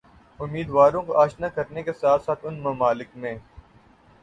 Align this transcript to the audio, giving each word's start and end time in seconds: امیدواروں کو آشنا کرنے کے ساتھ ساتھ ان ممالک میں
امیدواروں 0.39 1.01
کو 1.01 1.17
آشنا 1.17 1.47
کرنے 1.49 1.83
کے 1.83 1.93
ساتھ 1.93 2.23
ساتھ 2.23 2.45
ان 2.45 2.59
ممالک 2.61 3.15
میں 3.15 3.35